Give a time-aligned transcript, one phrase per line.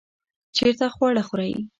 [0.55, 1.53] چیرته خواړه خورئ؟